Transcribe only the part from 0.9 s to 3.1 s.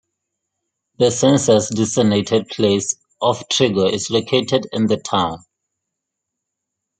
The census-designated place